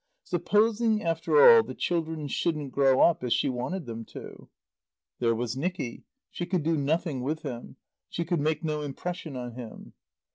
Supposing, 0.23 1.03
after 1.03 1.39
all, 1.39 1.61
the 1.61 1.75
children 1.75 2.27
shouldn't 2.27 2.71
grow 2.71 3.01
up 3.01 3.23
as 3.23 3.33
she 3.33 3.49
wanted 3.49 3.85
them 3.85 4.03
to? 4.05 4.49
There 5.19 5.35
was 5.35 5.55
Nicky. 5.55 6.05
She 6.31 6.47
could 6.47 6.63
do 6.63 6.75
nothing 6.75 7.21
with 7.21 7.43
him; 7.43 7.75
she 8.09 8.25
could 8.25 8.39
make 8.39 8.63
no 8.63 8.81
impression 8.81 9.35
on 9.37 9.51
him. 9.51 9.93